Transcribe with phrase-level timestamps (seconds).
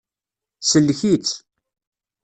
[0.69, 1.33] Sellek-itt.